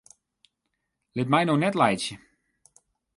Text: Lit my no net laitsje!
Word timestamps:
Lit 1.19 1.31
my 1.33 1.41
no 1.45 1.55
net 1.61 1.75
laitsje! 1.79 2.15